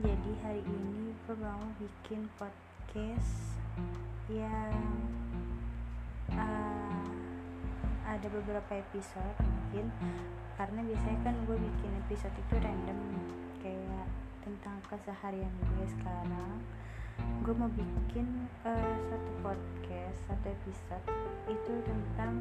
jadi 0.00 0.32
hari 0.40 0.64
ini 0.64 1.12
gue 1.28 1.36
mau 1.36 1.60
bikin 1.76 2.24
podcast 2.40 3.60
yang 4.32 4.72
uh, 6.32 7.04
ada 8.08 8.24
beberapa 8.32 8.72
episode 8.80 9.36
mungkin. 9.44 9.92
Karena 10.56 10.80
biasanya 10.80 11.20
kan 11.28 11.36
gue 11.44 11.60
bikin 11.60 11.92
episode 12.08 12.32
itu 12.32 12.54
random 12.56 13.00
kayak 13.60 14.08
tentang 14.40 14.80
keseharian 14.88 15.52
gue 15.76 15.86
sekarang. 16.00 16.56
Gue 17.44 17.52
mau 17.52 17.68
bikin 17.68 18.48
uh, 18.64 18.96
satu 19.12 19.30
podcast 19.44 20.24
satu 20.24 20.46
episode 20.48 21.04
itu 21.52 21.72
tentang 21.84 22.40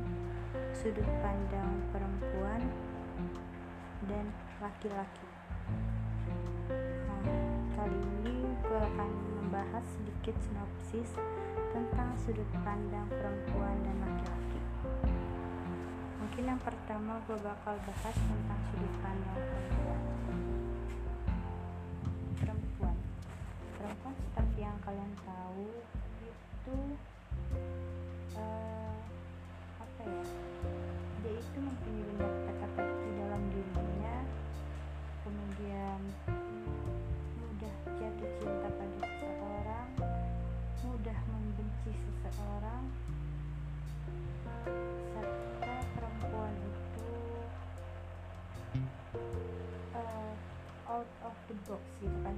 sudut 0.71 1.07
pandang 1.19 1.83
perempuan 1.91 2.63
dan 4.07 4.31
laki-laki 4.63 5.40
nah, 5.71 7.57
kali 7.75 7.97
ini 7.97 8.51
gue 8.61 8.79
akan 8.79 9.09
membahas 9.41 9.83
sedikit 9.83 10.35
sinopsis 10.45 11.11
tentang 11.71 12.13
sudut 12.19 12.47
pandang 12.63 13.07
perempuan 13.09 13.75
dan 13.83 13.95
laki-laki. 14.03 14.59
Mungkin 16.21 16.43
yang 16.47 16.61
pertama 16.63 17.19
gue 17.27 17.37
bakal 17.41 17.75
bahas 17.83 18.15
tentang 18.15 18.61
sudut 18.71 18.93
pandang 19.03 19.39
perempuan. 19.39 20.01
Perempuan. 22.39 22.97
Perempuan 23.75 24.15
seperti 24.19 24.59
yang 24.63 24.77
kalian 24.83 25.11
tahu 25.23 25.67
itu 26.21 26.77
uh, 28.37 28.95
apa 29.79 30.01
ya? 30.05 30.25
Dia 31.21 31.33
itu 31.37 31.57
mempunyai 31.59 32.40
out 50.91 51.07
of 51.23 51.35
the 51.47 51.55
box 51.63 51.79
gitu 52.03 52.17
kan 52.19 52.35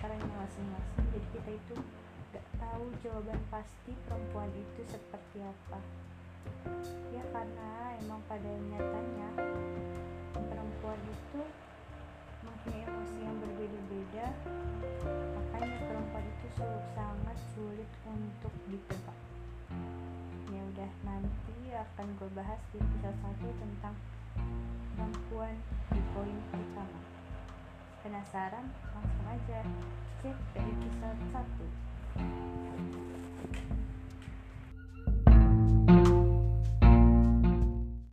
karakternya 0.00 0.32
masing-masing 0.32 1.04
jadi 1.12 1.28
kita 1.28 1.50
itu 1.60 1.74
gak 2.32 2.46
tahu 2.56 2.88
jawaban 3.04 3.36
pasti 3.52 3.92
perempuan 4.08 4.48
itu 4.56 4.80
seperti 4.88 5.44
apa. 5.44 5.76
Ya 7.12 7.20
karena 7.28 8.00
emang 8.00 8.24
pada 8.24 8.48
nyatanya 8.48 9.28
perempuan 10.32 11.00
itu 11.04 11.40
mempunyai 12.40 12.88
emosi 12.88 13.18
yang 13.20 13.36
berbeda-beda 13.44 14.26
makanya 15.36 15.78
perempuan 15.84 16.24
itu 16.32 16.46
selalu 16.56 16.80
sangat 16.96 17.38
sulit 17.52 17.90
untuk 18.08 18.54
ditebak. 18.72 19.18
Ya 20.48 20.60
udah 20.64 20.90
nanti 21.04 21.76
akan 21.76 22.06
gue 22.16 22.30
bahas 22.32 22.60
di 22.72 22.80
episode 22.80 23.20
satu 23.20 23.48
tentang 23.52 23.94
perempuan 24.96 25.52
di 25.92 26.00
poin 26.16 26.36
Penasaran? 28.00 28.64
Langsung 28.96 29.26
aja 29.28 29.60
cek 30.24 30.36
dari 30.56 30.72
kisah 30.80 31.12
satu 31.36 31.66